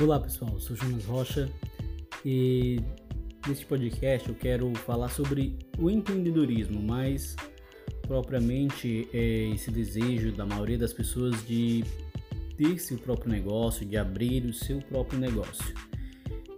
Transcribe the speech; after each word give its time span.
Olá 0.00 0.20
pessoal, 0.20 0.60
sou 0.60 0.76
Jonas 0.76 1.04
Rocha 1.06 1.50
e 2.24 2.80
neste 3.48 3.66
podcast 3.66 4.28
eu 4.28 4.34
quero 4.36 4.72
falar 4.76 5.08
sobre 5.08 5.58
o 5.76 5.90
empreendedorismo, 5.90 6.80
mas 6.80 7.34
propriamente 8.02 9.08
é 9.12 9.50
esse 9.52 9.72
desejo 9.72 10.30
da 10.30 10.46
maioria 10.46 10.78
das 10.78 10.92
pessoas 10.92 11.44
de 11.44 11.82
ter 12.56 12.78
seu 12.78 12.96
próprio 12.96 13.28
negócio, 13.28 13.84
de 13.84 13.96
abrir 13.96 14.44
o 14.44 14.54
seu 14.54 14.78
próprio 14.78 15.18
negócio. 15.18 15.74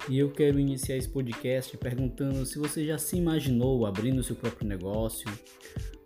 E 0.06 0.18
eu 0.18 0.30
quero 0.30 0.60
iniciar 0.60 0.98
esse 0.98 1.08
podcast 1.08 1.74
perguntando 1.78 2.44
se 2.44 2.58
você 2.58 2.84
já 2.84 2.98
se 2.98 3.16
imaginou 3.16 3.86
abrindo 3.86 4.22
seu 4.22 4.36
próprio 4.36 4.68
negócio, 4.68 5.30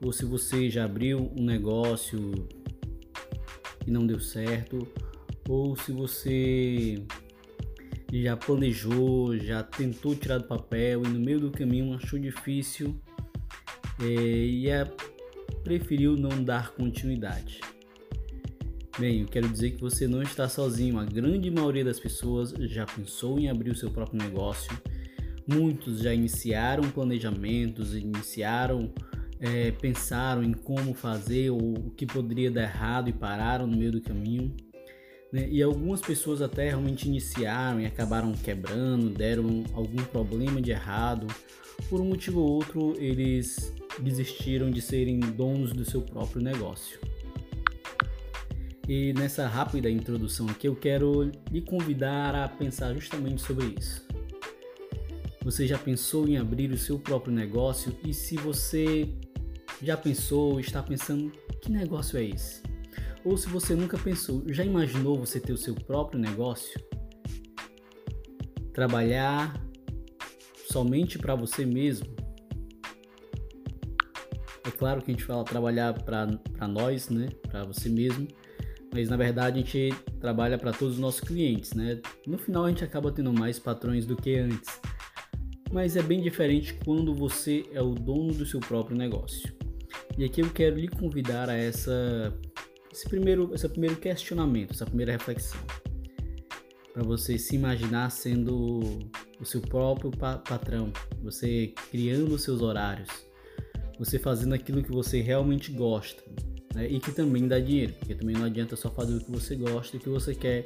ou 0.01 0.13
se 0.13 0.25
você 0.25 0.71
já 0.71 0.85
abriu 0.85 1.33
um 1.37 1.43
negócio 1.43 2.33
e 3.85 3.91
não 3.91 4.07
deu 4.07 4.21
certo, 4.21 4.87
ou 5.49 5.77
se 5.77 5.91
você 5.91 7.05
já 8.13 8.37
planejou, 8.37 9.37
já 9.37 9.63
tentou 9.63 10.15
tirar 10.15 10.39
do 10.39 10.45
papel 10.45 11.03
e 11.05 11.09
no 11.09 11.19
meio 11.19 11.41
do 11.41 11.51
caminho 11.51 11.95
achou 11.95 12.19
difícil 12.19 13.01
é, 14.01 14.05
e 14.05 14.69
é, 14.69 14.85
preferiu 15.63 16.17
não 16.17 16.43
dar 16.43 16.73
continuidade. 16.73 17.61
Bem, 18.97 19.23
eu 19.23 19.27
quero 19.27 19.49
dizer 19.49 19.73
que 19.73 19.81
você 19.81 20.07
não 20.07 20.23
está 20.23 20.49
sozinho. 20.49 21.01
A 21.01 21.05
grande 21.05 21.51
maioria 21.51 21.85
das 21.85 21.99
pessoas 21.99 22.51
já 22.71 22.87
pensou 22.87 23.41
em 23.41 23.51
abrir 23.51 23.71
o 23.71 23.77
seu 23.77 23.91
próprio 23.91 24.23
negócio. 24.23 24.71
Muitos 25.47 25.99
já 25.99 26.15
iniciaram 26.15 26.89
planejamentos, 26.91 27.95
iniciaram, 27.97 28.93
é, 29.41 29.73
pensaram 29.73 30.45
em 30.45 30.53
como 30.53 30.95
fazer 30.95 31.51
ou 31.51 31.75
o 31.75 31.91
que 31.91 32.07
poderia 32.07 32.53
dar 32.53 32.63
errado 32.63 33.09
e 33.09 33.13
pararam 33.13 33.67
no 33.67 33.77
meio 33.77 33.91
do 33.91 34.01
caminho. 34.01 34.55
Né? 35.35 35.49
E 35.51 35.61
algumas 35.61 36.01
pessoas 36.01 36.41
até 36.41 36.69
realmente 36.69 37.09
iniciaram 37.09 37.81
e 37.81 37.87
acabaram 37.87 38.33
quebrando, 38.35 39.11
deram 39.11 39.65
algum 39.73 40.05
problema 40.05 40.63
de 40.63 40.71
errado. 40.71 41.27
Por 41.91 42.01
um 42.01 42.05
motivo 42.05 42.39
ou 42.39 42.49
outro, 42.53 42.95
eles 42.99 43.75
desistiram 43.99 44.71
de 44.71 44.81
serem 44.81 45.19
donos 45.19 45.73
do 45.73 45.85
seu 45.85 46.01
próprio 46.01 46.41
negócio. 46.41 47.01
E 48.89 49.13
nessa 49.15 49.49
rápida 49.49 49.91
introdução 49.91 50.47
aqui, 50.49 50.69
eu 50.69 50.77
quero 50.77 51.33
lhe 51.51 51.63
convidar 51.63 52.33
a 52.37 52.49
pensar 52.49 52.95
justamente 52.95 53.43
sobre 53.43 53.75
isso. 53.77 54.07
Você 55.43 55.67
já 55.67 55.77
pensou 55.77 56.29
em 56.29 56.37
abrir 56.37 56.71
o 56.71 56.79
seu 56.79 56.97
próprio 56.97 57.35
negócio? 57.35 57.97
E 58.05 58.15
se 58.15 58.37
você 58.37 59.09
já 59.83 59.97
pensou, 59.97 60.61
está 60.61 60.81
pensando, 60.81 61.33
que 61.61 61.73
negócio 61.73 62.17
é 62.19 62.25
esse? 62.25 62.63
Ou 63.25 63.39
se 63.39 63.49
você 63.49 63.75
nunca 63.75 63.97
pensou, 63.97 64.45
já 64.49 64.63
imaginou 64.63 65.19
você 65.19 65.41
ter 65.41 65.53
o 65.53 65.57
seu 65.57 65.75
próprio 65.75 66.21
negócio? 66.21 66.79
Trabalhar 68.73 69.65
somente 70.69 71.19
para 71.19 71.35
você 71.35 71.65
mesmo? 71.65 72.07
É 74.67 74.71
claro 74.71 75.01
que 75.01 75.11
a 75.11 75.15
gente 75.15 75.25
fala 75.25 75.43
trabalhar 75.43 75.95
para 75.95 76.69
nós, 76.69 77.09
né? 77.09 77.29
Para 77.49 77.65
você 77.65 77.89
mesmo, 77.89 78.29
mas 78.93 79.09
na 79.09 79.17
verdade 79.17 79.59
a 79.59 79.63
gente 79.63 79.95
trabalha 80.21 80.59
para 80.59 80.73
todos 80.73 80.95
os 80.95 81.01
nossos 81.01 81.21
clientes, 81.21 81.73
né? 81.73 82.01
No 82.27 82.37
final 82.37 82.65
a 82.65 82.69
gente 82.69 82.85
acaba 82.85 83.11
tendo 83.11 83.33
mais 83.33 83.59
patrões 83.59 84.05
do 84.05 84.17
que 84.17 84.37
antes. 84.37 84.81
Mas 85.73 85.97
é 85.97 86.03
bem 86.03 86.21
diferente 86.21 86.75
quando 86.85 87.15
você 87.15 87.65
é 87.73 87.81
o 87.81 87.95
dono 87.95 88.35
do 88.35 88.45
seu 88.45 88.61
próprio 88.61 88.97
negócio. 88.97 89.53
E 90.19 90.25
aqui 90.25 90.43
eu 90.43 90.51
quero 90.51 90.77
lhe 90.77 90.89
convidar 90.89 91.49
a 91.49 91.57
essa 91.57 92.33
esse 92.95 93.09
primeiro, 93.09 93.51
esse 93.53 93.69
primeiro 93.69 93.97
questionamento, 93.97 94.71
essa 94.71 94.87
primeira 94.87 95.11
reflexão. 95.11 95.61
Para 96.93 97.03
você 97.03 97.37
se 97.37 97.57
imaginar 97.57 98.09
sendo 98.11 99.11
o 99.41 99.45
seu 99.45 99.61
próprio 99.61 100.13
pa 100.13 100.39
patrão, 100.39 100.93
você 101.21 101.75
criando 101.91 102.33
os 102.33 102.43
seus 102.43 102.63
horários, 102.63 103.09
você 103.99 104.17
fazendo 104.17 104.55
aquilo 104.55 104.81
que 104.81 104.93
você 104.93 105.21
realmente 105.21 105.73
gosta 105.73 106.23
né? 106.73 106.87
e 106.89 107.01
que 107.01 107.11
também 107.11 107.49
dá 107.49 107.59
dinheiro, 107.59 107.95
porque 107.95 108.15
também 108.15 108.37
não 108.37 108.45
adianta 108.45 108.77
só 108.77 108.89
fazer 108.89 109.17
o 109.17 109.25
que 109.25 109.31
você 109.31 109.57
gosta 109.57 109.97
e 109.97 109.99
o 109.99 110.03
que 110.03 110.09
você 110.09 110.33
quer, 110.33 110.65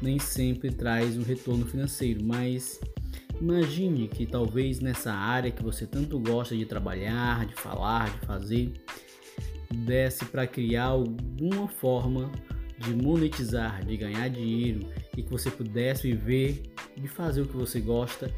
nem 0.00 0.20
sempre 0.20 0.70
traz 0.70 1.18
um 1.18 1.22
retorno 1.22 1.66
financeiro, 1.66 2.22
mas 2.24 2.78
imagine 3.40 4.06
que 4.06 4.24
talvez 4.24 4.78
nessa 4.78 5.12
área 5.12 5.50
que 5.50 5.64
você 5.64 5.84
tanto 5.84 6.16
gosta 6.20 6.56
de 6.56 6.64
trabalhar, 6.64 7.44
de 7.44 7.54
falar, 7.54 8.08
de 8.20 8.24
fazer, 8.24 8.72
desse 9.72 10.24
para 10.26 10.46
criar 10.46 10.86
alguma 10.86 11.68
forma 11.68 12.30
de 12.78 12.94
monetizar, 12.94 13.84
de 13.84 13.96
ganhar 13.96 14.28
dinheiro 14.28 14.88
e 15.16 15.22
que 15.22 15.30
você 15.30 15.50
pudesse 15.50 16.10
viver 16.10 16.62
de 16.96 17.08
fazer 17.08 17.42
o 17.42 17.46
que 17.46 17.56
você 17.56 17.80
gosta 17.80 18.32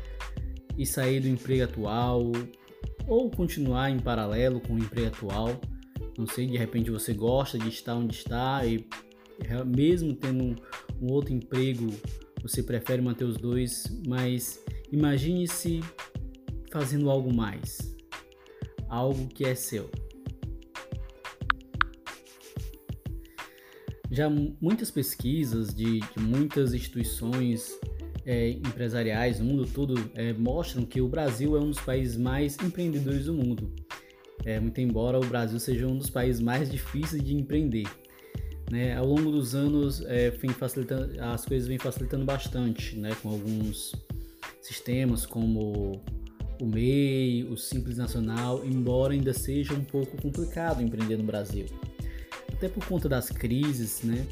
e 0.76 0.86
sair 0.86 1.20
do 1.20 1.28
emprego 1.28 1.64
atual 1.64 2.32
ou 3.06 3.30
continuar 3.30 3.90
em 3.90 3.98
paralelo 3.98 4.60
com 4.60 4.74
o 4.74 4.78
emprego 4.78 5.08
atual. 5.08 5.60
Não 6.16 6.26
sei, 6.26 6.46
de 6.46 6.56
repente 6.56 6.90
você 6.90 7.12
gosta 7.12 7.58
de 7.58 7.68
estar 7.68 7.94
onde 7.94 8.14
está 8.14 8.64
e 8.64 8.86
mesmo 9.66 10.14
tendo 10.14 10.44
um, 10.44 10.56
um 11.00 11.12
outro 11.12 11.32
emprego, 11.32 11.88
você 12.42 12.62
prefere 12.62 13.00
manter 13.00 13.24
os 13.24 13.36
dois, 13.36 13.84
mas 14.06 14.62
imagine-se 14.90 15.80
fazendo 16.70 17.10
algo 17.10 17.32
mais, 17.32 17.96
algo 18.88 19.28
que 19.28 19.44
é 19.44 19.54
seu. 19.54 19.90
Já 24.18 24.28
muitas 24.28 24.90
pesquisas 24.90 25.72
de, 25.72 26.00
de 26.00 26.18
muitas 26.18 26.74
instituições 26.74 27.78
é, 28.26 28.50
empresariais 28.50 29.38
no 29.38 29.44
mundo 29.44 29.64
todo 29.64 30.10
é, 30.12 30.32
mostram 30.32 30.84
que 30.84 31.00
o 31.00 31.06
Brasil 31.06 31.56
é 31.56 31.60
um 31.60 31.68
dos 31.68 31.78
países 31.78 32.16
mais 32.16 32.56
empreendedores 32.60 33.26
do 33.26 33.32
mundo. 33.32 33.72
É, 34.44 34.58
muito 34.58 34.80
embora 34.80 35.20
o 35.20 35.24
Brasil 35.24 35.60
seja 35.60 35.86
um 35.86 35.96
dos 35.96 36.10
países 36.10 36.42
mais 36.42 36.68
difíceis 36.68 37.22
de 37.22 37.32
empreender. 37.32 37.86
Né? 38.68 38.96
Ao 38.96 39.06
longo 39.06 39.30
dos 39.30 39.54
anos, 39.54 40.00
é, 40.06 40.32
as 41.20 41.44
coisas 41.44 41.68
vêm 41.68 41.78
facilitando 41.78 42.24
bastante, 42.24 42.98
né? 42.98 43.10
com 43.22 43.28
alguns 43.28 43.94
sistemas 44.60 45.26
como 45.26 45.92
o 46.60 46.66
MEI, 46.66 47.44
o 47.44 47.56
Simples 47.56 47.98
Nacional, 47.98 48.66
embora 48.66 49.12
ainda 49.12 49.32
seja 49.32 49.74
um 49.74 49.84
pouco 49.84 50.20
complicado 50.20 50.82
empreender 50.82 51.18
no 51.18 51.22
Brasil 51.22 51.66
até 52.58 52.68
por 52.68 52.84
conta 52.84 53.08
das 53.08 53.30
crises, 53.30 54.02
né? 54.02 54.26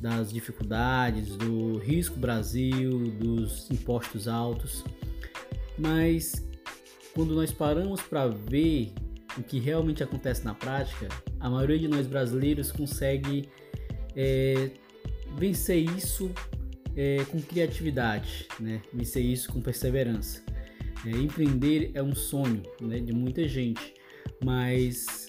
das 0.00 0.32
dificuldades, 0.32 1.36
do 1.36 1.78
risco 1.78 2.18
Brasil, 2.18 3.10
dos 3.10 3.68
impostos 3.70 4.28
altos. 4.28 4.84
Mas 5.76 6.46
quando 7.14 7.34
nós 7.34 7.50
paramos 7.50 8.00
para 8.00 8.28
ver 8.28 8.92
o 9.36 9.42
que 9.42 9.58
realmente 9.58 10.02
acontece 10.04 10.44
na 10.44 10.54
prática, 10.54 11.08
a 11.40 11.50
maioria 11.50 11.78
de 11.78 11.88
nós 11.88 12.06
brasileiros 12.06 12.70
consegue 12.70 13.48
é, 14.14 14.70
vencer 15.36 15.78
isso 15.96 16.30
é, 16.94 17.24
com 17.24 17.40
criatividade, 17.40 18.46
né? 18.60 18.80
vencer 18.92 19.24
isso 19.24 19.52
com 19.52 19.60
perseverança. 19.60 20.44
É, 21.04 21.10
empreender 21.10 21.90
é 21.94 22.02
um 22.02 22.14
sonho 22.14 22.62
né, 22.80 23.00
de 23.00 23.12
muita 23.12 23.48
gente, 23.48 23.94
mas 24.44 25.23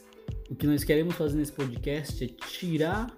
o 0.50 0.56
que 0.56 0.68
nós 0.68 0.84
queremos 0.84 1.16
fazer 1.16 1.38
nesse 1.38 1.52
podcast 1.52 2.24
é 2.24 2.28
tirar, 2.28 3.18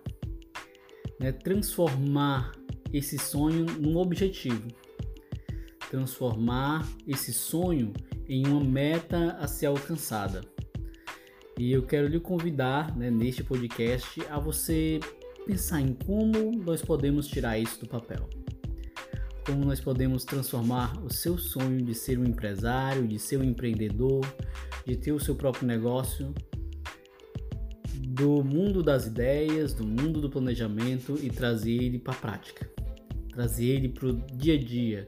né, 1.19 1.31
transformar 1.31 2.53
esse 2.93 3.17
sonho 3.17 3.65
num 3.65 3.97
objetivo, 3.97 4.67
transformar 5.89 6.88
esse 7.05 7.33
sonho 7.33 7.93
em 8.29 8.47
uma 8.47 8.63
meta 8.63 9.31
a 9.39 9.47
ser 9.47 9.65
alcançada. 9.65 10.41
E 11.59 11.71
eu 11.71 11.83
quero 11.83 12.07
lhe 12.07 12.19
convidar 12.19 12.95
né, 12.95 13.09
neste 13.09 13.44
podcast 13.44 14.21
a 14.29 14.39
você 14.39 14.99
pensar 15.45 15.81
em 15.81 15.94
como 15.94 16.51
nós 16.63 16.81
podemos 16.81 17.27
tirar 17.27 17.57
isso 17.57 17.79
do 17.81 17.88
papel. 17.88 18.29
Como 19.45 19.65
nós 19.65 19.79
podemos 19.79 20.24
transformar 20.24 20.97
o 21.03 21.12
seu 21.12 21.38
sonho 21.38 21.81
de 21.81 21.95
ser 21.95 22.19
um 22.19 22.25
empresário, 22.25 23.07
de 23.07 23.18
ser 23.18 23.38
um 23.38 23.44
empreendedor, 23.44 24.25
de 24.85 24.95
ter 24.95 25.12
o 25.12 25.19
seu 25.19 25.35
próprio 25.35 25.65
negócio 25.65 26.33
do 28.17 28.43
mundo 28.43 28.81
das 28.81 29.05
ideias, 29.05 29.73
do 29.73 29.85
mundo 29.85 30.19
do 30.19 30.29
planejamento 30.29 31.19
e 31.21 31.29
trazer 31.29 31.71
ele 31.71 31.99
para 31.99 32.13
a 32.13 32.17
prática, 32.17 32.67
trazer 33.31 33.65
ele 33.65 33.89
para 33.89 34.07
o 34.07 34.13
dia 34.13 34.55
a 34.55 34.57
dia, 34.57 35.07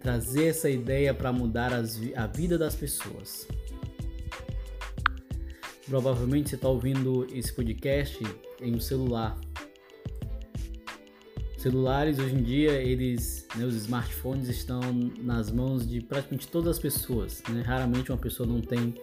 trazer 0.00 0.46
essa 0.46 0.70
ideia 0.70 1.12
para 1.12 1.30
mudar 1.30 1.74
as, 1.74 2.00
a 2.16 2.26
vida 2.26 2.56
das 2.56 2.74
pessoas. 2.74 3.46
Provavelmente 5.86 6.48
você 6.48 6.54
está 6.54 6.68
ouvindo 6.68 7.26
esse 7.32 7.52
podcast 7.52 8.18
em 8.62 8.74
um 8.74 8.80
celular. 8.80 9.38
Celulares 11.58 12.18
hoje 12.18 12.34
em 12.34 12.42
dia, 12.42 12.72
eles, 12.80 13.46
né, 13.56 13.64
os 13.64 13.74
smartphones 13.74 14.48
estão 14.48 14.80
nas 15.20 15.50
mãos 15.50 15.86
de 15.86 16.00
praticamente 16.00 16.48
todas 16.48 16.76
as 16.76 16.78
pessoas. 16.78 17.42
Né? 17.50 17.62
Raramente 17.62 18.10
uma 18.10 18.18
pessoa 18.18 18.48
não 18.48 18.60
tem 18.62 18.94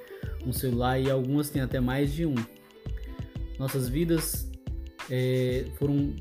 um 0.45 0.53
celular 0.53 0.99
e 0.99 1.11
algumas 1.11 1.49
têm 1.49 1.61
até 1.61 1.79
mais 1.79 2.13
de 2.13 2.25
um 2.25 2.35
nossas 3.57 3.87
vidas 3.87 4.51
é, 5.09 5.65
foram 5.77 6.13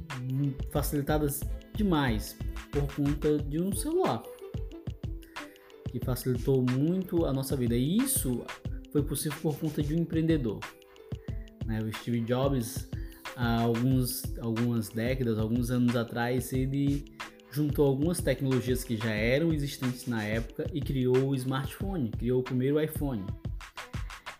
facilitadas 0.70 1.40
demais 1.74 2.36
por 2.70 2.86
conta 2.94 3.38
de 3.38 3.60
um 3.60 3.74
celular 3.74 4.22
que 5.90 6.04
facilitou 6.04 6.60
muito 6.62 7.24
a 7.24 7.32
nossa 7.32 7.56
vida. 7.56 7.76
E 7.76 7.98
isso 7.98 8.44
foi 8.90 9.02
possível 9.02 9.38
por 9.40 9.58
conta 9.58 9.82
de 9.82 9.94
um 9.94 9.98
empreendedor. 9.98 10.58
Né? 11.66 11.80
O 11.80 11.92
Steve 11.98 12.20
Jobs, 12.20 12.88
há 13.36 13.60
alguns, 13.60 14.22
algumas 14.40 14.88
décadas, 14.88 15.38
alguns 15.38 15.70
anos 15.70 15.94
atrás, 15.94 16.52
ele 16.52 17.04
juntou 17.52 17.86
algumas 17.86 18.20
tecnologias 18.20 18.82
que 18.82 18.96
já 18.96 19.12
eram 19.12 19.52
existentes 19.52 20.06
na 20.06 20.24
época 20.24 20.66
e 20.72 20.80
criou 20.80 21.28
o 21.28 21.34
smartphone, 21.36 22.10
criou 22.10 22.40
o 22.40 22.42
primeiro 22.42 22.80
iPhone. 22.80 23.24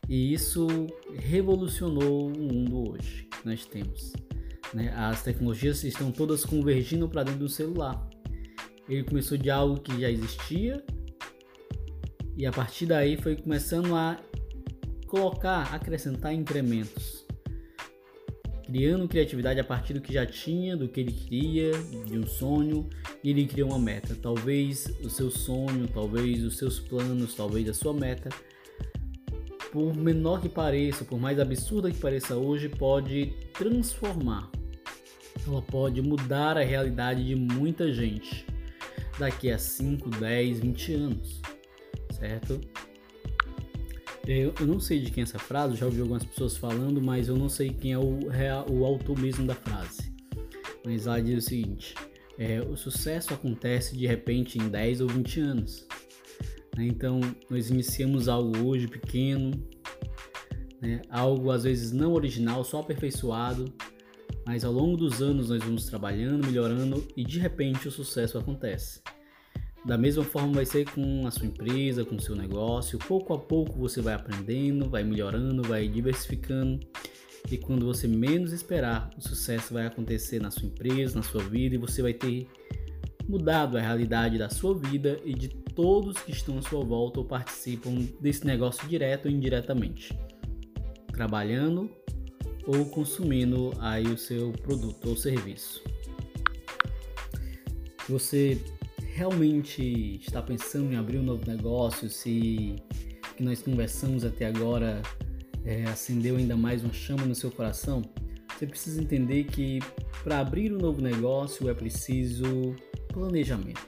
E 0.08 0.32
isso 0.32 0.66
revolucionou 1.14 2.28
o 2.28 2.30
mundo 2.30 2.90
hoje 2.90 3.24
que 3.24 3.46
nós 3.46 3.64
temos. 3.64 4.12
Né? 4.72 4.92
As 4.96 5.22
tecnologias 5.22 5.82
estão 5.84 6.10
todas 6.12 6.44
convergindo 6.44 7.08
para 7.08 7.22
dentro 7.22 7.40
do 7.40 7.48
celular. 7.48 8.08
Ele 8.88 9.02
começou 9.02 9.38
de 9.38 9.50
algo 9.50 9.80
que 9.80 10.00
já 10.00 10.10
existia 10.10 10.84
e 12.36 12.44
a 12.44 12.52
partir 12.52 12.86
daí 12.86 13.16
foi 13.16 13.36
começando 13.36 13.94
a 13.94 14.20
colocar, 15.06 15.72
acrescentar 15.72 16.34
incrementos, 16.34 17.24
criando 18.66 19.06
criatividade 19.06 19.60
a 19.60 19.64
partir 19.64 19.94
do 19.94 20.00
que 20.00 20.12
já 20.12 20.26
tinha, 20.26 20.76
do 20.76 20.88
que 20.88 20.98
ele 20.98 21.12
queria, 21.12 21.70
de 22.06 22.18
um 22.18 22.26
sonho, 22.26 22.90
e 23.22 23.30
ele 23.30 23.46
criou 23.46 23.70
uma 23.70 23.78
meta. 23.78 24.16
Talvez 24.20 24.86
o 25.04 25.08
seu 25.08 25.30
sonho, 25.30 25.86
talvez 25.86 26.42
os 26.42 26.58
seus 26.58 26.80
planos, 26.80 27.34
talvez 27.34 27.68
a 27.68 27.74
sua 27.74 27.94
meta, 27.94 28.30
por 29.74 29.94
menor 29.94 30.40
que 30.40 30.48
pareça, 30.48 31.04
por 31.04 31.20
mais 31.20 31.38
absurda 31.38 31.90
que 31.90 31.98
pareça 31.98 32.34
hoje, 32.34 32.70
pode 32.70 33.34
transformar. 33.52 34.50
Ela 35.46 35.60
pode 35.60 36.00
mudar 36.00 36.56
a 36.56 36.62
realidade 36.62 37.26
de 37.26 37.34
muita 37.34 37.92
gente 37.92 38.46
daqui 39.18 39.50
a 39.50 39.58
5, 39.58 40.08
10, 40.08 40.60
20 40.60 40.94
anos 40.94 41.44
certo? 42.24 42.60
Eu, 44.26 44.54
eu 44.58 44.66
não 44.66 44.80
sei 44.80 45.00
de 45.00 45.10
quem 45.10 45.22
é 45.22 45.24
essa 45.24 45.38
frase, 45.38 45.76
já 45.76 45.84
ouvi 45.84 46.00
algumas 46.00 46.24
pessoas 46.24 46.56
falando, 46.56 47.02
mas 47.02 47.28
eu 47.28 47.36
não 47.36 47.48
sei 47.48 47.70
quem 47.70 47.92
é 47.92 47.98
o, 47.98 48.20
o 48.70 48.84
autor 48.84 49.18
mesmo 49.18 49.46
da 49.46 49.54
frase. 49.54 50.14
Mas 50.84 51.04
lá 51.04 51.20
diz 51.20 51.44
o 51.44 51.48
seguinte: 51.48 51.94
é, 52.38 52.60
o 52.60 52.76
sucesso 52.76 53.34
acontece 53.34 53.96
de 53.96 54.06
repente 54.06 54.58
em 54.58 54.68
10 54.68 55.02
ou 55.02 55.08
20 55.08 55.40
anos. 55.40 55.86
Né? 56.76 56.86
Então, 56.86 57.20
nós 57.48 57.70
iniciamos 57.70 58.28
algo 58.28 58.66
hoje 58.66 58.86
pequeno, 58.88 59.50
né? 60.80 61.02
algo 61.08 61.50
às 61.50 61.64
vezes 61.64 61.92
não 61.92 62.12
original, 62.12 62.64
só 62.64 62.80
aperfeiçoado, 62.80 63.72
mas 64.46 64.64
ao 64.64 64.72
longo 64.72 64.96
dos 64.96 65.22
anos 65.22 65.48
nós 65.48 65.62
vamos 65.62 65.86
trabalhando, 65.86 66.46
melhorando 66.46 67.06
e 67.16 67.24
de 67.24 67.38
repente 67.38 67.88
o 67.88 67.90
sucesso 67.90 68.36
acontece. 68.36 69.00
Da 69.84 69.98
mesma 69.98 70.24
forma 70.24 70.54
vai 70.54 70.64
ser 70.64 70.88
com 70.90 71.26
a 71.26 71.30
sua 71.30 71.46
empresa, 71.46 72.06
com 72.06 72.16
o 72.16 72.20
seu 72.20 72.34
negócio. 72.34 72.98
Pouco 72.98 73.34
a 73.34 73.38
pouco 73.38 73.78
você 73.78 74.00
vai 74.00 74.14
aprendendo, 74.14 74.88
vai 74.88 75.04
melhorando, 75.04 75.62
vai 75.62 75.86
diversificando. 75.86 76.80
E 77.50 77.58
quando 77.58 77.84
você 77.84 78.08
menos 78.08 78.52
esperar, 78.52 79.10
o 79.18 79.20
sucesso 79.20 79.74
vai 79.74 79.86
acontecer 79.86 80.40
na 80.40 80.50
sua 80.50 80.66
empresa, 80.66 81.16
na 81.16 81.22
sua 81.22 81.42
vida 81.42 81.74
e 81.74 81.78
você 81.78 82.00
vai 82.00 82.14
ter 82.14 82.48
mudado 83.28 83.76
a 83.76 83.80
realidade 83.80 84.38
da 84.38 84.48
sua 84.48 84.76
vida 84.78 85.18
e 85.24 85.34
de 85.34 85.48
todos 85.48 86.18
que 86.18 86.32
estão 86.32 86.58
à 86.58 86.62
sua 86.62 86.84
volta 86.84 87.20
ou 87.20 87.26
participam 87.26 88.06
desse 88.20 88.46
negócio 88.46 88.86
direto 88.88 89.26
ou 89.26 89.30
indiretamente, 89.30 90.16
trabalhando 91.12 91.90
ou 92.66 92.84
consumindo 92.86 93.72
aí 93.78 94.06
o 94.06 94.16
seu 94.16 94.52
produto 94.52 95.10
ou 95.10 95.16
serviço. 95.16 95.82
Você 98.08 98.60
realmente 99.14 100.18
está 100.20 100.42
pensando 100.42 100.92
em 100.92 100.96
abrir 100.96 101.18
um 101.18 101.22
novo 101.22 101.46
negócio, 101.46 102.08
se 102.10 102.76
que 103.36 103.42
nós 103.42 103.62
conversamos 103.62 104.24
até 104.24 104.46
agora 104.46 105.02
é, 105.64 105.84
acendeu 105.84 106.36
ainda 106.36 106.56
mais 106.56 106.84
uma 106.84 106.92
chama 106.92 107.24
no 107.24 107.34
seu 107.34 107.50
coração, 107.50 108.02
você 108.56 108.66
precisa 108.66 109.00
entender 109.00 109.44
que 109.44 109.80
para 110.22 110.40
abrir 110.40 110.72
um 110.72 110.78
novo 110.78 111.00
negócio 111.00 111.68
é 111.68 111.74
preciso 111.74 112.76
planejamento. 113.14 113.86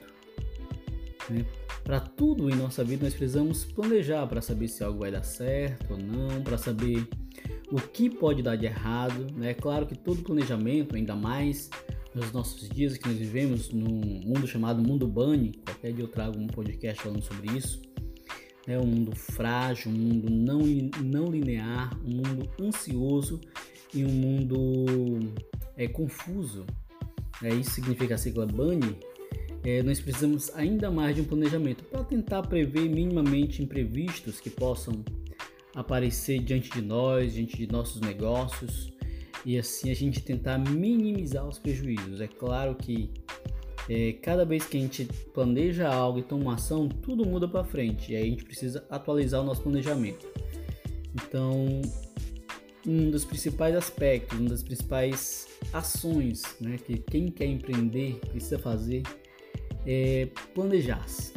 Né? 1.29 1.45
Para 1.83 1.99
tudo 1.99 2.49
em 2.49 2.55
nossa 2.55 2.83
vida 2.83 3.03
nós 3.05 3.13
precisamos 3.13 3.65
planejar 3.65 4.25
para 4.27 4.41
saber 4.41 4.67
se 4.67 4.83
algo 4.83 4.99
vai 4.99 5.11
dar 5.11 5.23
certo 5.23 5.93
ou 5.93 5.97
não, 5.97 6.41
para 6.41 6.57
saber 6.57 7.07
o 7.71 7.75
que 7.75 8.09
pode 8.09 8.41
dar 8.41 8.55
de 8.55 8.65
errado. 8.65 9.27
É 9.37 9.39
né? 9.39 9.53
claro 9.53 9.85
que 9.85 9.95
todo 9.95 10.23
planejamento, 10.23 10.95
ainda 10.95 11.15
mais 11.15 11.69
nos 12.15 12.31
nossos 12.31 12.67
dias 12.69 12.97
que 12.97 13.07
nós 13.07 13.17
vivemos 13.17 13.69
num 13.69 14.21
mundo 14.25 14.47
chamado 14.47 14.81
mundo 14.81 15.07
bunny, 15.07 15.51
qualquer 15.65 15.93
dia 15.93 16.03
eu 16.03 16.07
trago 16.07 16.39
um 16.39 16.47
podcast 16.47 17.03
falando 17.03 17.21
sobre 17.21 17.55
isso, 17.55 17.81
é 18.65 18.77
um 18.77 18.85
mundo 18.85 19.15
frágil, 19.15 19.91
um 19.91 19.95
mundo 19.95 20.29
não, 20.29 20.59
não 21.03 21.31
linear, 21.31 21.95
um 22.03 22.15
mundo 22.15 22.49
ansioso 22.59 23.39
e 23.93 24.03
um 24.03 24.11
mundo 24.11 25.33
é, 25.77 25.87
confuso. 25.87 26.65
É, 27.41 27.53
isso 27.53 27.71
significa 27.71 28.15
a 28.15 28.17
sigla 28.17 28.45
bunny. 28.45 28.97
É, 29.63 29.83
nós 29.83 29.99
precisamos 29.99 30.49
ainda 30.55 30.89
mais 30.89 31.15
de 31.15 31.21
um 31.21 31.25
planejamento 31.25 31.83
para 31.85 32.03
tentar 32.03 32.43
prever 32.43 32.89
minimamente 32.89 33.61
imprevistos 33.61 34.39
que 34.39 34.49
possam 34.49 35.03
aparecer 35.75 36.39
diante 36.39 36.69
de 36.71 36.81
nós, 36.81 37.33
diante 37.33 37.57
de 37.57 37.71
nossos 37.71 38.01
negócios, 38.01 38.91
e 39.45 39.57
assim 39.57 39.91
a 39.91 39.95
gente 39.95 40.21
tentar 40.21 40.57
minimizar 40.57 41.47
os 41.47 41.59
prejuízos. 41.59 42.21
É 42.21 42.27
claro 42.27 42.75
que 42.75 43.09
é, 43.89 44.13
cada 44.13 44.43
vez 44.43 44.65
que 44.65 44.77
a 44.77 44.79
gente 44.79 45.05
planeja 45.33 45.87
algo 45.87 46.19
e 46.19 46.23
toma 46.23 46.43
uma 46.43 46.53
ação, 46.55 46.89
tudo 46.89 47.25
muda 47.25 47.47
para 47.47 47.63
frente 47.63 48.11
e 48.11 48.15
aí 48.15 48.23
a 48.23 48.29
gente 48.29 48.43
precisa 48.43 48.85
atualizar 48.89 49.41
o 49.41 49.45
nosso 49.45 49.61
planejamento. 49.61 50.27
Então, 51.15 51.81
um 52.85 53.09
dos 53.09 53.23
principais 53.23 53.75
aspectos, 53.75 54.37
uma 54.39 54.49
das 54.49 54.63
principais 54.63 55.47
ações 55.71 56.43
né, 56.59 56.77
que 56.77 56.97
quem 56.97 57.27
quer 57.27 57.45
empreender 57.45 58.19
precisa 58.29 58.59
fazer 58.59 59.03
é 59.87 60.27
planejar-se. 60.53 61.31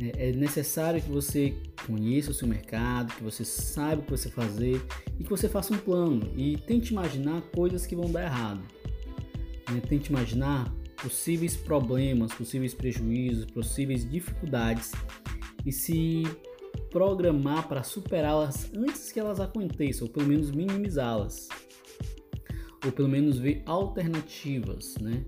É, 0.00 0.28
é 0.28 0.32
necessário 0.32 1.02
que 1.02 1.10
você 1.10 1.54
conheça 1.84 2.30
o 2.30 2.34
seu 2.34 2.46
mercado, 2.46 3.12
que 3.14 3.22
você 3.22 3.44
saiba 3.44 4.00
o 4.00 4.04
que 4.04 4.10
você 4.12 4.30
fazer 4.30 4.80
e 5.18 5.24
que 5.24 5.30
você 5.30 5.48
faça 5.48 5.74
um 5.74 5.78
plano 5.78 6.32
e 6.36 6.56
tente 6.56 6.92
imaginar 6.92 7.42
coisas 7.54 7.84
que 7.84 7.96
vão 7.96 8.10
dar 8.10 8.22
errado. 8.22 8.62
Né? 9.70 9.82
Tente 9.86 10.10
imaginar 10.10 10.72
possíveis 11.02 11.56
problemas, 11.56 12.32
possíveis 12.32 12.72
prejuízos, 12.72 13.44
possíveis 13.46 14.08
dificuldades 14.08 14.92
e 15.66 15.72
se 15.72 16.22
programar 16.90 17.68
para 17.68 17.82
superá-las 17.82 18.70
antes 18.74 19.10
que 19.10 19.18
elas 19.18 19.40
aconteçam, 19.40 20.06
ou 20.06 20.12
pelo 20.12 20.26
menos 20.26 20.50
minimizá-las, 20.50 21.48
ou 22.84 22.92
pelo 22.92 23.08
menos 23.08 23.38
ver 23.38 23.62
alternativas, 23.66 24.94
né? 25.00 25.24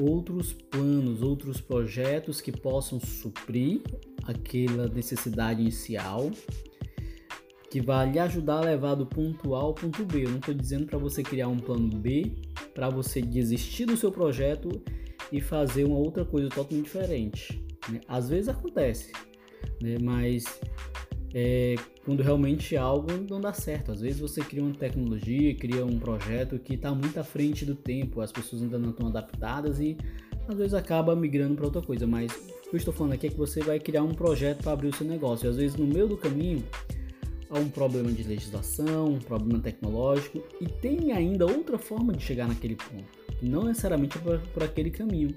Outros 0.00 0.52
planos, 0.52 1.22
outros 1.22 1.60
projetos 1.60 2.40
que 2.40 2.52
possam 2.52 2.98
suprir 3.00 3.82
aquela 4.24 4.88
necessidade 4.88 5.60
inicial 5.60 6.30
que 7.70 7.80
vai 7.80 8.10
lhe 8.10 8.18
ajudar 8.18 8.58
a 8.58 8.60
levar 8.62 8.96
do 8.96 9.06
ponto 9.06 9.54
A 9.54 9.60
ao 9.60 9.72
ponto 9.72 10.04
B. 10.04 10.24
Eu 10.24 10.30
não 10.30 10.38
estou 10.38 10.52
dizendo 10.52 10.86
para 10.86 10.98
você 10.98 11.22
criar 11.22 11.46
um 11.46 11.58
plano 11.58 11.88
B, 11.88 12.32
para 12.74 12.90
você 12.90 13.22
desistir 13.22 13.84
do 13.84 13.96
seu 13.96 14.10
projeto 14.10 14.82
e 15.30 15.40
fazer 15.40 15.84
uma 15.84 15.96
outra 15.96 16.24
coisa 16.24 16.48
totalmente 16.48 16.86
diferente. 16.86 17.64
Né? 17.88 18.00
Às 18.08 18.28
vezes 18.28 18.48
acontece, 18.48 19.12
né? 19.80 19.96
mas 20.00 20.60
é, 21.34 21.76
quando 22.04 22.22
realmente 22.22 22.76
algo 22.76 23.08
não 23.28 23.40
dá 23.40 23.52
certo. 23.52 23.92
Às 23.92 24.00
vezes 24.00 24.20
você 24.20 24.40
cria 24.40 24.62
uma 24.62 24.74
tecnologia, 24.74 25.54
cria 25.54 25.84
um 25.84 25.98
projeto 25.98 26.58
que 26.58 26.74
está 26.74 26.92
muito 26.94 27.18
à 27.18 27.24
frente 27.24 27.64
do 27.64 27.74
tempo, 27.74 28.20
as 28.20 28.32
pessoas 28.32 28.62
ainda 28.62 28.78
não 28.78 28.90
estão 28.90 29.06
adaptadas 29.06 29.80
e 29.80 29.96
às 30.48 30.56
vezes 30.56 30.74
acaba 30.74 31.14
migrando 31.14 31.54
para 31.54 31.66
outra 31.66 31.82
coisa. 31.82 32.06
Mas 32.06 32.32
o 32.32 32.70
que 32.70 32.76
eu 32.76 32.78
estou 32.78 32.92
falando 32.92 33.12
aqui 33.12 33.26
é 33.26 33.30
que 33.30 33.36
você 33.36 33.60
vai 33.60 33.78
criar 33.78 34.02
um 34.02 34.14
projeto 34.14 34.62
para 34.62 34.72
abrir 34.72 34.88
o 34.88 34.94
seu 34.94 35.06
negócio. 35.06 35.46
E 35.46 35.48
às 35.50 35.56
vezes 35.56 35.76
no 35.76 35.86
meio 35.86 36.08
do 36.08 36.16
caminho 36.16 36.64
há 37.48 37.58
um 37.58 37.68
problema 37.68 38.10
de 38.10 38.22
legislação, 38.22 39.06
um 39.06 39.18
problema 39.18 39.60
tecnológico 39.60 40.42
e 40.60 40.66
tem 40.66 41.12
ainda 41.12 41.46
outra 41.46 41.78
forma 41.78 42.12
de 42.12 42.22
chegar 42.22 42.46
naquele 42.46 42.76
ponto, 42.76 43.04
não 43.42 43.64
necessariamente 43.64 44.18
por, 44.18 44.38
por 44.38 44.62
aquele 44.62 44.90
caminho 44.90 45.34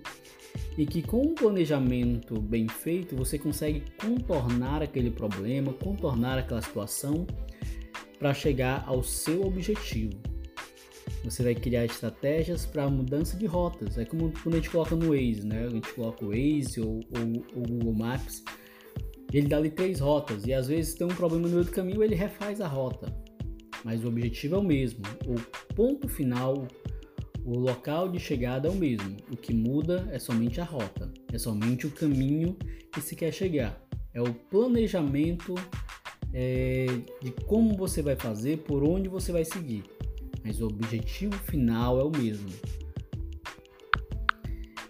e 0.77 0.85
que 0.85 1.01
com 1.01 1.21
um 1.21 1.35
planejamento 1.35 2.39
bem 2.41 2.67
feito 2.67 3.15
você 3.15 3.37
consegue 3.37 3.83
contornar 3.97 4.81
aquele 4.81 5.11
problema, 5.11 5.73
contornar 5.73 6.37
aquela 6.37 6.61
situação 6.61 7.27
para 8.17 8.33
chegar 8.33 8.83
ao 8.87 9.03
seu 9.03 9.43
objetivo. 9.43 10.13
Você 11.23 11.43
vai 11.43 11.55
criar 11.55 11.85
estratégias 11.85 12.65
para 12.65 12.89
mudança 12.89 13.37
de 13.37 13.45
rotas. 13.45 13.97
É 13.97 14.05
como 14.05 14.31
quando 14.41 14.55
a 14.55 14.57
gente 14.57 14.69
coloca 14.69 14.95
no 14.95 15.09
Waze, 15.09 15.45
né? 15.45 15.65
A 15.65 15.69
gente 15.69 15.93
coloca 15.93 16.25
o 16.25 16.29
Waze 16.29 16.81
ou 16.81 16.99
o 17.55 17.61
Google 17.61 17.93
Maps. 17.93 18.43
Ele 19.31 19.47
dá 19.47 19.57
ali 19.57 19.69
três 19.69 19.99
rotas 19.99 20.45
e 20.45 20.53
às 20.53 20.67
vezes 20.67 20.93
tem 20.95 21.07
um 21.07 21.15
problema 21.15 21.47
no 21.47 21.53
meio 21.53 21.65
do 21.65 21.71
caminho, 21.71 22.03
ele 22.03 22.15
refaz 22.15 22.61
a 22.61 22.67
rota. 22.67 23.13
Mas 23.83 24.03
o 24.03 24.07
objetivo 24.07 24.55
é 24.55 24.59
o 24.59 24.63
mesmo. 24.63 25.01
O 25.25 25.73
ponto 25.73 26.07
final, 26.07 26.53
O 26.53 26.82
local 27.45 28.09
de 28.09 28.19
chegada 28.19 28.67
é 28.67 28.71
o 28.71 28.75
mesmo, 28.75 29.17
o 29.31 29.35
que 29.35 29.53
muda 29.53 30.07
é 30.11 30.19
somente 30.19 30.61
a 30.61 30.63
rota, 30.63 31.11
é 31.31 31.37
somente 31.37 31.85
o 31.85 31.91
caminho 31.91 32.55
que 32.91 33.01
se 33.01 33.15
quer 33.15 33.31
chegar. 33.33 33.81
É 34.13 34.21
o 34.21 34.33
planejamento 34.33 35.55
é, 36.33 36.85
de 37.21 37.31
como 37.45 37.75
você 37.75 38.01
vai 38.01 38.15
fazer, 38.15 38.59
por 38.59 38.83
onde 38.83 39.09
você 39.09 39.31
vai 39.31 39.43
seguir. 39.43 39.83
Mas 40.43 40.61
o 40.61 40.67
objetivo 40.67 41.33
final 41.39 41.99
é 41.99 42.03
o 42.03 42.11
mesmo. 42.11 42.49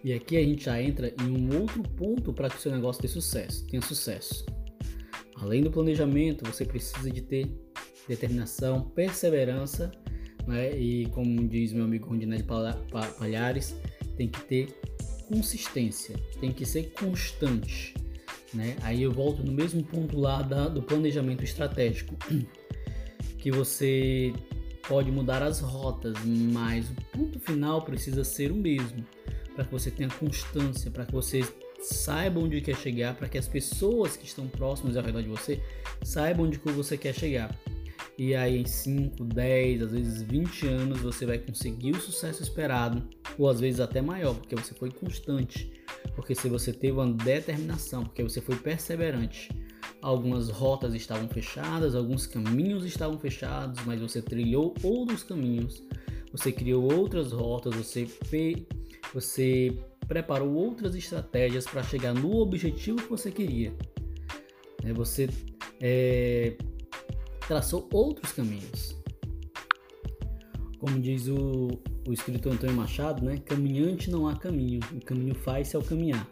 E 0.03 0.11
aqui 0.11 0.35
a 0.35 0.43
gente 0.43 0.65
já 0.65 0.81
entra 0.81 1.13
em 1.21 1.29
um 1.29 1.61
outro 1.61 1.81
ponto 1.81 2.33
para 2.33 2.49
que 2.49 2.57
o 2.57 2.59
seu 2.59 2.71
negócio 2.71 3.01
tenha 3.01 3.13
sucesso, 3.13 3.65
tenha 3.67 3.81
sucesso. 3.81 4.45
Além 5.37 5.61
do 5.61 5.71
planejamento, 5.71 6.45
você 6.45 6.65
precisa 6.65 7.09
de 7.09 7.21
ter 7.21 7.49
determinação, 8.07 8.81
perseverança, 8.89 9.91
né? 10.47 10.77
e 10.77 11.05
como 11.07 11.47
diz 11.47 11.73
meu 11.73 11.85
amigo 11.85 12.09
Rondinelli 12.09 12.45
Palhares, 13.17 13.75
tem 14.15 14.27
que 14.27 14.41
ter 14.41 14.79
consistência, 15.27 16.15
tem 16.39 16.51
que 16.51 16.65
ser 16.65 16.91
constante. 16.91 17.93
Né? 18.53 18.75
Aí 18.81 19.01
eu 19.01 19.11
volto 19.11 19.43
no 19.43 19.51
mesmo 19.51 19.83
ponto 19.83 20.19
lá 20.19 20.41
da, 20.41 20.67
do 20.67 20.81
planejamento 20.81 21.43
estratégico, 21.43 22.15
que 23.39 23.51
você 23.51 24.31
pode 24.87 25.11
mudar 25.11 25.41
as 25.41 25.59
rotas, 25.59 26.15
mas 26.25 26.89
o 26.89 26.95
ponto 27.17 27.39
final 27.39 27.81
precisa 27.83 28.23
ser 28.23 28.51
o 28.51 28.55
mesmo 28.55 29.03
para 29.55 29.65
que 29.65 29.71
você 29.71 29.91
tenha 29.91 30.09
constância, 30.09 30.89
para 30.89 31.05
que 31.05 31.11
você 31.11 31.41
saiba 31.79 32.39
onde 32.39 32.61
quer 32.61 32.75
chegar, 32.75 33.15
para 33.15 33.27
que 33.27 33.37
as 33.37 33.47
pessoas 33.47 34.15
que 34.15 34.25
estão 34.25 34.47
próximas 34.47 34.97
ao 34.97 35.03
redor 35.03 35.21
de 35.21 35.29
você 35.29 35.61
saibam 36.03 36.45
onde 36.45 36.57
você 36.57 36.97
quer 36.97 37.13
chegar. 37.13 37.55
E 38.17 38.35
aí 38.35 38.61
em 38.61 38.65
5, 38.65 39.23
10, 39.23 39.81
às 39.81 39.91
vezes 39.91 40.21
20 40.21 40.67
anos 40.67 41.01
você 41.01 41.25
vai 41.25 41.39
conseguir 41.39 41.91
o 41.91 41.99
sucesso 41.99 42.43
esperado, 42.43 43.07
ou 43.37 43.49
às 43.49 43.59
vezes 43.59 43.79
até 43.79 44.01
maior, 44.01 44.35
porque 44.35 44.55
você 44.55 44.73
foi 44.73 44.91
constante, 44.91 45.71
porque 46.15 46.35
se 46.35 46.47
você 46.47 46.71
teve 46.71 46.93
uma 46.93 47.11
determinação, 47.11 48.03
porque 48.03 48.21
você 48.21 48.39
foi 48.39 48.55
perseverante. 48.55 49.49
Algumas 50.01 50.49
rotas 50.49 50.93
estavam 50.93 51.27
fechadas, 51.29 51.95
alguns 51.95 52.27
caminhos 52.27 52.85
estavam 52.85 53.17
fechados, 53.17 53.83
mas 53.85 53.99
você 54.01 54.21
trilhou 54.21 54.75
outros 54.83 55.23
caminhos, 55.23 55.81
você 56.31 56.51
criou 56.51 56.93
outras 56.93 57.31
rotas, 57.31 57.75
você 57.75 58.05
fez 58.05 58.63
você 59.13 59.77
preparou 60.07 60.53
outras 60.53 60.95
estratégias 60.95 61.65
para 61.65 61.83
chegar 61.83 62.13
no 62.13 62.35
objetivo 62.37 62.97
que 62.97 63.09
você 63.09 63.31
queria. 63.31 63.71
Né? 64.83 64.91
Você 64.93 65.29
é, 65.79 66.57
traçou 67.47 67.87
outros 67.91 68.31
caminhos. 68.31 68.95
Como 70.79 70.99
diz 70.99 71.27
o, 71.27 71.79
o 72.07 72.13
escritor 72.13 72.53
Antônio 72.53 72.75
Machado, 72.75 73.23
né? 73.23 73.37
caminhante 73.45 74.11
não 74.11 74.27
há 74.27 74.35
caminho, 74.35 74.81
o 74.93 74.99
caminho 74.99 75.33
faz-se 75.35 75.75
ao 75.75 75.81
caminhar. 75.81 76.27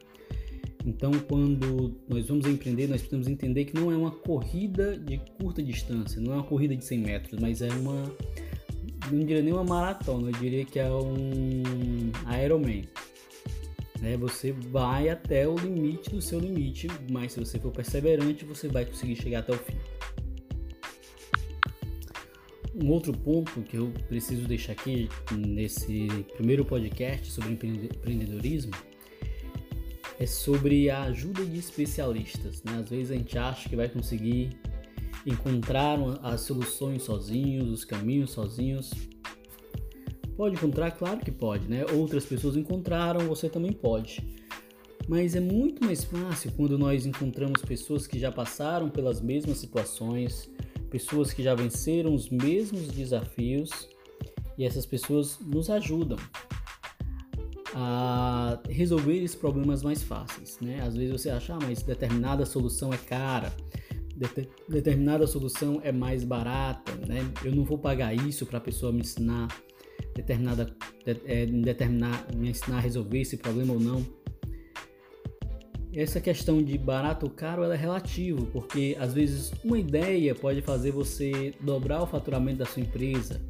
Então, 0.86 1.12
quando 1.30 1.96
nós 2.10 2.28
vamos 2.28 2.46
empreender, 2.48 2.88
nós 2.88 3.02
precisamos 3.02 3.28
entender 3.28 3.66
que 3.66 3.76
não 3.76 3.92
é 3.92 3.96
uma 3.96 4.12
corrida 4.12 4.98
de 4.98 5.20
curta 5.40 5.62
distância, 5.62 6.20
não 6.20 6.34
é 6.34 6.36
uma 6.38 6.44
corrida 6.44 6.76
de 6.76 6.84
100 6.84 6.98
metros, 7.00 7.40
mas 7.40 7.62
é 7.62 7.70
uma 7.70 8.12
não 9.10 9.20
diria 9.20 9.42
nem 9.42 9.54
uma 9.54 9.64
maratona, 9.64 10.30
eu 10.30 10.34
diria 10.34 10.66
que 10.66 10.80
é 10.80 10.92
um 10.92 12.12
Ironman. 12.44 12.84
Né? 14.02 14.18
Você 14.18 14.52
vai 14.52 15.10
até 15.10 15.48
o 15.48 15.56
limite 15.56 16.10
do 16.10 16.22
seu 16.22 16.40
limite, 16.40 16.88
mas 17.10 17.34
se 17.34 17.40
você 17.40 17.60
for 17.60 17.72
perseverante, 17.72 18.46
você 18.46 18.68
vai 18.68 18.86
conseguir 18.86 19.16
chegar 19.16 19.40
até 19.40 19.54
o 19.54 19.58
fim. 19.58 19.76
Um 22.82 22.90
outro 22.90 23.14
ponto 23.14 23.62
que 23.62 23.78
eu 23.78 23.94
preciso 24.08 24.48
deixar 24.48 24.72
aqui 24.74 25.08
nesse 25.32 26.08
primeiro 26.36 26.66
podcast 26.66 27.32
sobre 27.32 27.52
empreendedorismo 27.52 28.72
é 30.20 30.26
sobre 30.26 30.90
a 30.90 31.04
ajuda 31.04 31.46
de 31.46 31.60
especialistas. 31.60 32.64
Né? 32.64 32.78
Às 32.80 32.90
vezes 32.90 33.12
a 33.12 33.16
gente 33.16 33.38
acha 33.38 33.70
que 33.70 33.76
vai 33.76 33.88
conseguir 33.88 34.50
encontraram 35.26 36.20
as 36.24 36.42
soluções 36.42 37.04
sozinhos, 37.04 37.70
os 37.70 37.86
caminhos 37.86 38.32
sozinhos. 38.32 38.92
Pode 40.36 40.56
encontrar? 40.56 40.92
Claro 40.92 41.20
que 41.20 41.32
pode, 41.32 41.68
né? 41.68 41.86
Outras 41.94 42.26
pessoas 42.26 42.56
encontraram, 42.58 43.28
você 43.28 43.48
também 43.48 43.72
pode. 43.72 44.26
Mas 45.08 45.36
é 45.36 45.40
muito 45.40 45.84
mais 45.86 46.04
fácil 46.04 46.52
quando 46.54 46.78
nós 46.78 47.06
encontramos 47.06 47.62
pessoas 47.62 48.08
que 48.08 48.18
já 48.18 48.32
passaram 48.32 48.90
pelas 48.90 49.22
mesmas 49.22 49.58
situações, 49.58 50.50
pessoas 50.92 51.34
que 51.34 51.42
já 51.42 51.56
venceram 51.56 52.14
os 52.14 52.30
mesmos 52.30 52.88
desafios 52.90 53.90
e 54.58 54.66
essas 54.66 54.86
pessoas 54.86 55.40
nos 55.40 55.70
ajudam 55.70 56.18
a 57.74 58.60
resolver 58.70 59.18
esses 59.18 59.36
problemas 59.36 59.82
mais 59.82 60.04
fáceis, 60.04 60.60
né? 60.60 60.82
Às 60.82 60.96
vezes 60.96 61.12
você 61.22 61.30
acha, 61.30 61.56
ah, 61.56 61.60
mas 61.62 61.82
determinada 61.82 62.46
solução 62.46 62.94
é 62.94 62.98
cara, 62.98 63.52
determinada 64.68 65.26
solução 65.26 65.80
é 65.82 65.92
mais 65.92 66.26
barata, 66.26 66.94
né? 67.08 67.20
Eu 67.44 67.56
não 67.56 67.64
vou 67.64 67.78
pagar 67.78 68.14
isso 68.14 68.46
para 68.46 68.58
a 68.58 68.62
pessoa 68.62 68.92
me 68.92 69.00
ensinar 69.00 69.48
determinada, 70.14 70.76
é, 71.26 71.46
determinar, 71.46 72.28
me 72.36 72.50
ensinar 72.50 72.78
a 72.78 72.82
resolver 72.82 73.22
esse 73.22 73.38
problema 73.38 73.74
ou 73.74 73.80
não. 73.80 74.06
Essa 75.94 76.22
questão 76.22 76.64
de 76.64 76.78
barato 76.78 77.26
ou 77.26 77.32
caro 77.32 77.64
é 77.64 77.76
relativo, 77.76 78.46
porque 78.48 78.96
às 78.98 79.14
vezes 79.14 79.52
uma 79.64 79.78
ideia 79.78 80.34
pode 80.34 80.62
fazer 80.62 80.92
você 80.92 81.54
dobrar 81.60 82.02
o 82.02 82.08
faturamento 82.08 82.60
da 82.60 82.66
sua 82.66 82.82
empresa, 82.82 83.42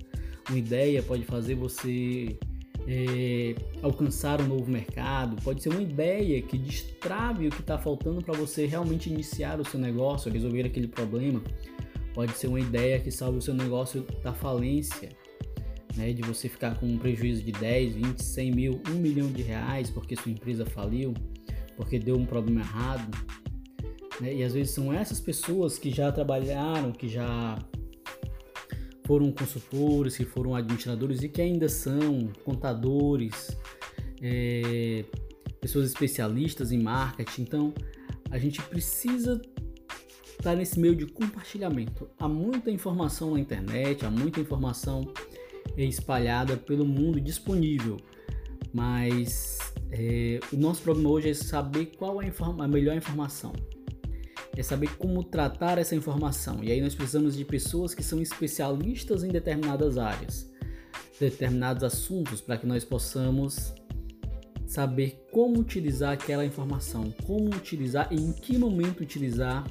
uma 0.50 0.58
ideia 0.58 1.04
pode 1.04 1.24
fazer 1.24 1.54
você 1.54 2.40
é, 2.88 3.56
alcançar 3.84 4.42
um 4.42 4.48
novo 4.48 4.72
mercado, 4.72 5.40
pode 5.44 5.62
ser 5.62 5.70
uma 5.70 5.82
ideia 5.82 6.42
que 6.42 6.58
destrave 6.58 7.48
o 7.48 7.52
que 7.52 7.62
está 7.62 7.78
faltando 7.78 8.24
para 8.24 8.36
você 8.36 8.66
realmente 8.66 9.08
iniciar 9.08 9.60
o 9.60 9.66
seu 9.66 9.80
negócio, 9.80 10.32
resolver 10.32 10.66
aquele 10.66 10.88
problema. 10.88 11.42
Pode 12.14 12.34
ser 12.34 12.48
uma 12.48 12.60
ideia 12.60 13.00
que 13.00 13.12
salve 13.12 13.38
o 13.38 13.42
seu 13.42 13.54
negócio 13.54 14.06
da 14.24 14.34
falência, 14.34 15.10
né, 15.96 16.12
de 16.12 16.22
você 16.22 16.50
ficar 16.50 16.80
com 16.80 16.86
um 16.86 16.98
prejuízo 16.98 17.44
de 17.44 17.52
10, 17.52 17.96
20, 17.96 18.24
100 18.24 18.52
mil, 18.52 18.82
1 18.90 18.94
milhão 18.96 19.32
de 19.32 19.42
reais 19.42 19.90
porque 19.90 20.16
sua 20.16 20.32
empresa 20.32 20.66
faliu, 20.66 21.14
porque 21.82 21.98
deu 21.98 22.16
um 22.16 22.26
problema 22.26 22.62
errado. 22.62 23.18
Né, 24.22 24.36
e 24.36 24.44
às 24.44 24.54
vezes 24.54 24.72
são 24.72 24.94
essas 24.94 25.20
pessoas 25.20 25.80
que 25.80 25.90
já 25.90 26.12
trabalharam, 26.12 26.92
que 26.92 27.08
já 27.08 27.58
foram 29.04 29.32
consultores, 29.32 30.16
que 30.16 30.24
foram 30.24 30.56
administradores 30.56 31.24
e 31.24 31.28
que 31.28 31.42
ainda 31.42 31.68
são 31.68 32.30
contadores, 32.46 33.58
é, 34.22 35.04
pessoas 35.60 35.88
especialistas 35.88 36.72
em 36.72 36.80
marketing. 36.80 37.42
Então, 37.42 37.74
a 38.30 38.38
gente 38.38 38.62
precisa 38.62 39.42
estar 40.38 40.56
nesse 40.56 40.80
meio 40.80 40.96
de 40.96 41.08
compartilhamento. 41.08 42.08
Há 42.20 42.28
muita 42.28 42.70
informação 42.70 43.32
na 43.32 43.40
internet, 43.40 44.06
há 44.06 44.12
muita 44.12 44.40
informação 44.40 45.12
espalhada 45.76 46.58
pelo 46.58 46.86
mundo 46.86 47.20
disponível, 47.20 47.98
mas 48.72 49.61
é, 49.92 50.40
o 50.52 50.58
nosso 50.58 50.82
problema 50.82 51.10
hoje 51.10 51.30
é 51.30 51.34
saber 51.34 51.88
qual 51.98 52.22
é 52.22 52.28
a, 52.28 52.64
a 52.64 52.68
melhor 52.68 52.96
informação 52.96 53.54
é 54.56 54.64
saber 54.64 54.96
como 54.98 55.24
tratar 55.24 55.78
essa 55.78 55.96
informação. 55.96 56.64
E 56.64 56.72
aí 56.72 56.82
nós 56.82 56.96
precisamos 56.96 57.36
de 57.36 57.46
pessoas 57.46 57.94
que 57.94 58.04
são 58.04 58.22
especialistas 58.22 59.24
em 59.24 59.30
determinadas 59.30 59.98
áreas, 59.98 60.50
determinados 61.20 61.84
assuntos, 61.84 62.42
para 62.42 62.58
que 62.58 62.66
nós 62.66 62.84
possamos 62.84 63.74
saber 64.66 65.26
como 65.32 65.60
utilizar 65.60 66.14
aquela 66.14 66.46
informação, 66.46 67.12
como 67.26 67.50
utilizar 67.50 68.08
e 68.12 68.16
em 68.16 68.32
que 68.32 68.58
momento 68.58 69.02
utilizar 69.02 69.66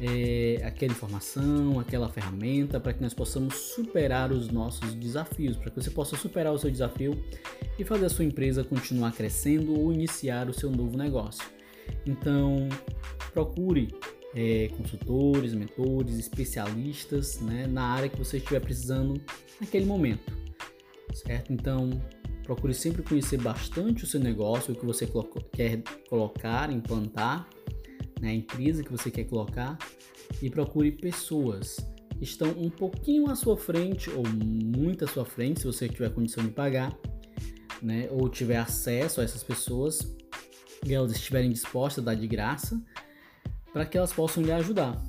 é, 0.00 0.60
aquela 0.64 0.92
informação, 0.92 1.78
aquela 1.78 2.08
ferramenta, 2.08 2.80
para 2.80 2.92
que 2.92 3.02
nós 3.02 3.14
possamos 3.14 3.54
superar 3.54 4.32
os 4.32 4.48
nossos 4.48 4.94
desafios, 4.94 5.56
para 5.56 5.70
que 5.70 5.82
você 5.82 5.90
possa 5.90 6.16
superar 6.16 6.52
o 6.52 6.58
seu 6.58 6.70
desafio 6.70 7.22
e 7.78 7.84
fazer 7.84 8.06
a 8.06 8.08
sua 8.08 8.24
empresa 8.24 8.64
continuar 8.64 9.12
crescendo 9.12 9.78
ou 9.78 9.92
iniciar 9.92 10.48
o 10.48 10.54
seu 10.54 10.70
novo 10.70 10.96
negócio. 10.96 11.44
Então, 12.06 12.68
procure 13.32 13.94
é, 14.34 14.68
consultores, 14.76 15.54
mentores, 15.54 16.18
especialistas 16.18 17.40
né, 17.40 17.66
na 17.66 17.84
área 17.84 18.08
que 18.08 18.18
você 18.18 18.38
estiver 18.38 18.60
precisando 18.60 19.20
naquele 19.60 19.86
momento, 19.86 20.32
certo? 21.12 21.52
Então, 21.52 21.90
procure 22.42 22.74
sempre 22.74 23.02
conhecer 23.02 23.38
bastante 23.38 24.04
o 24.04 24.06
seu 24.06 24.20
negócio, 24.20 24.74
o 24.74 24.76
que 24.76 24.84
você 24.84 25.08
quer 25.52 25.82
colocar, 26.08 26.70
implantar, 26.70 27.48
né, 28.20 28.30
a 28.30 28.34
empresa 28.34 28.82
que 28.82 28.90
você 28.90 29.10
quer 29.10 29.24
colocar 29.24 29.78
e 30.40 30.50
procure 30.50 30.92
pessoas 30.92 31.76
que 32.16 32.24
estão 32.24 32.50
um 32.50 32.70
pouquinho 32.70 33.30
à 33.30 33.34
sua 33.34 33.56
frente 33.56 34.10
ou 34.10 34.24
muito 34.26 35.04
à 35.04 35.08
sua 35.08 35.24
frente, 35.24 35.60
se 35.60 35.66
você 35.66 35.88
tiver 35.88 36.10
condição 36.10 36.44
de 36.44 36.50
pagar, 36.50 36.96
né, 37.82 38.08
ou 38.10 38.28
tiver 38.28 38.56
acesso 38.56 39.20
a 39.20 39.24
essas 39.24 39.42
pessoas, 39.42 40.14
e 40.86 40.94
elas 40.94 41.12
estiverem 41.12 41.50
dispostas 41.50 42.02
a 42.02 42.06
dar 42.06 42.14
de 42.14 42.26
graça, 42.26 42.80
para 43.72 43.84
que 43.84 43.98
elas 43.98 44.12
possam 44.12 44.42
lhe 44.42 44.52
ajudar 44.52 45.02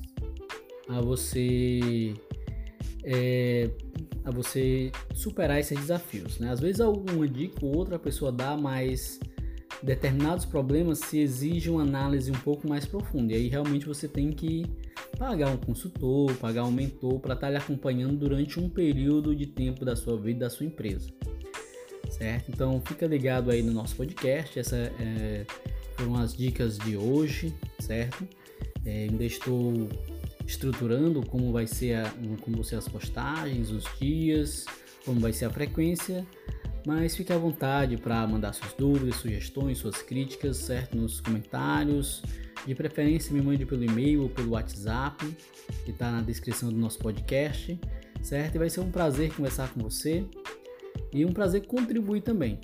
a 0.89 1.01
você 1.01 2.13
é, 3.03 3.69
a 4.23 4.31
você 4.31 4.91
superar 5.13 5.59
esses 5.59 5.77
desafios. 5.79 6.39
Né? 6.39 6.49
Às 6.49 6.59
vezes 6.59 6.81
alguma 6.81 7.27
dica 7.27 7.63
ou 7.63 7.75
outra 7.75 7.99
pessoa 7.99 8.31
dá, 8.31 8.57
mas 8.57 9.19
determinados 9.85 10.45
problemas 10.45 10.97
se 10.99 11.19
exigem 11.19 11.71
uma 11.71 11.83
análise 11.83 12.31
um 12.31 12.39
pouco 12.39 12.67
mais 12.67 12.85
profunda. 12.85 13.33
E 13.33 13.35
aí 13.35 13.47
realmente 13.47 13.85
você 13.85 14.07
tem 14.07 14.31
que 14.31 14.65
pagar 15.17 15.49
um 15.49 15.57
consultor, 15.57 16.33
pagar 16.37 16.65
um 16.65 16.71
mentor 16.71 17.19
para 17.19 17.35
estar 17.35 17.47
tá 17.47 17.51
lhe 17.51 17.57
acompanhando 17.57 18.17
durante 18.17 18.59
um 18.59 18.67
período 18.67 19.35
de 19.35 19.45
tempo 19.45 19.85
da 19.85 19.95
sua 19.95 20.19
vida, 20.19 20.39
da 20.39 20.49
sua 20.49 20.65
empresa. 20.65 21.09
Certo? 22.09 22.49
Então 22.49 22.81
fica 22.85 23.05
ligado 23.05 23.51
aí 23.51 23.61
no 23.61 23.71
nosso 23.71 23.95
podcast. 23.95 24.57
Essa 24.57 24.75
é, 24.75 25.45
foram 25.95 26.15
as 26.15 26.35
dicas 26.35 26.79
de 26.79 26.97
hoje, 26.97 27.53
certo? 27.79 28.27
É, 28.83 29.03
ainda 29.03 29.23
estou 29.23 29.87
estruturando 30.47 31.23
como 31.27 31.51
vai 31.51 31.67
ser 31.67 31.95
a, 31.95 32.11
como 32.41 32.57
vão 32.57 32.63
ser 32.63 32.77
as 32.77 32.87
postagens, 32.87 33.69
os 33.69 33.85
dias, 33.99 34.65
como 35.05 35.19
vai 35.19 35.31
ser 35.31 35.45
a 35.45 35.49
frequência, 35.49 36.25
mas 36.85 37.15
fique 37.15 37.33
à 37.33 37.37
vontade 37.37 37.97
para 37.97 38.25
mandar 38.27 38.53
suas 38.53 38.73
dúvidas, 38.73 39.15
sugestões, 39.15 39.79
suas 39.79 40.01
críticas, 40.01 40.57
certo? 40.57 40.95
Nos 40.95 41.19
comentários. 41.19 42.21
De 42.65 42.73
preferência, 42.73 43.33
me 43.33 43.41
mande 43.41 43.65
pelo 43.65 43.83
e-mail 43.83 44.23
ou 44.23 44.29
pelo 44.29 44.51
WhatsApp, 44.51 45.25
que 45.83 45.91
está 45.91 46.11
na 46.11 46.21
descrição 46.21 46.69
do 46.69 46.77
nosso 46.77 46.99
podcast, 46.99 47.79
certo? 48.21 48.55
E 48.55 48.57
vai 48.57 48.69
ser 48.69 48.79
um 48.79 48.91
prazer 48.91 49.33
conversar 49.33 49.71
com 49.73 49.81
você 49.81 50.25
e 51.11 51.25
um 51.25 51.31
prazer 51.31 51.65
contribuir 51.67 52.21
também, 52.21 52.59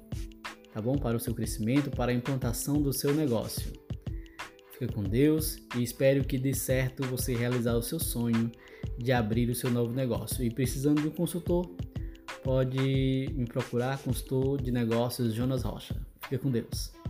tá 0.73 0.81
bom? 0.81 0.97
Para 0.97 1.17
o 1.17 1.19
seu 1.19 1.35
crescimento, 1.35 1.91
para 1.91 2.11
a 2.11 2.15
implantação 2.15 2.81
do 2.81 2.91
seu 2.91 3.13
negócio. 3.13 3.71
Fica 4.71 4.91
com 4.91 5.03
Deus 5.03 5.57
e 5.75 5.83
espero 5.83 6.23
que 6.23 6.37
dê 6.37 6.53
certo 6.53 7.03
você 7.03 7.35
realizar 7.35 7.75
o 7.75 7.83
seu 7.83 7.99
sonho 7.99 8.51
de 8.97 9.11
abrir 9.11 9.49
o 9.49 9.55
seu 9.55 9.69
novo 9.69 9.93
negócio. 9.93 10.43
E 10.43 10.49
precisando 10.49 11.01
de 11.01 11.07
um 11.07 11.11
consultor, 11.11 11.69
pode 12.43 13.29
me 13.33 13.45
procurar, 13.45 13.97
consultor 13.99 14.61
de 14.61 14.71
negócios 14.71 15.33
Jonas 15.33 15.63
Rocha. 15.63 15.95
Fica 16.21 16.37
com 16.39 16.49
Deus. 16.49 17.00